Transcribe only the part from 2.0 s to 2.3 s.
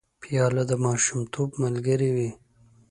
وي.